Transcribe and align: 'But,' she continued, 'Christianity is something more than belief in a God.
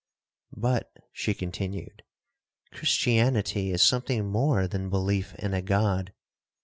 'But,' 0.57 0.97
she 1.13 1.35
continued, 1.35 2.01
'Christianity 2.71 3.69
is 3.69 3.83
something 3.83 4.25
more 4.25 4.67
than 4.67 4.89
belief 4.89 5.35
in 5.35 5.53
a 5.53 5.61
God. 5.61 6.11